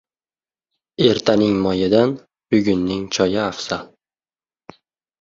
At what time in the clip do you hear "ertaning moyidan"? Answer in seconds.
1.09-2.09